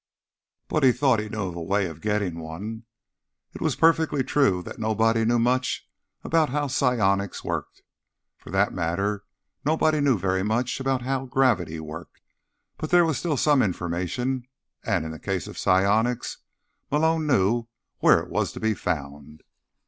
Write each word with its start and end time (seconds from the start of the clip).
But 0.67 0.81
he 0.81 0.91
thought 0.93 1.19
he 1.19 1.29
knew 1.29 1.43
a 1.53 1.61
way 1.61 1.85
of 1.85 2.01
getting 2.01 2.39
one. 2.39 2.85
It 3.53 3.61
was 3.61 3.75
perfectly 3.75 4.23
true 4.23 4.63
that 4.63 4.79
nobody 4.79 5.25
knew 5.25 5.37
much 5.37 5.87
about 6.23 6.49
how 6.49 6.65
psionics 6.69 7.43
worked. 7.43 7.83
For 8.35 8.49
that 8.49 8.73
matter, 8.73 9.25
nobody 9.63 10.01
knew 10.01 10.17
very 10.17 10.41
much 10.41 10.79
about 10.79 11.03
how 11.03 11.27
gravity 11.27 11.79
worked. 11.79 12.19
But 12.77 12.89
there 12.89 13.05
was 13.05 13.19
still 13.19 13.37
some 13.37 13.61
information, 13.61 14.47
and, 14.83 15.05
in 15.05 15.11
the 15.11 15.19
case 15.19 15.45
of 15.45 15.55
psionics, 15.59 16.39
Malone 16.89 17.27
knew 17.27 17.67
where 17.99 18.23
it 18.23 18.29
was 18.31 18.51
to 18.53 18.59
be 18.59 18.73
found. 18.73 19.43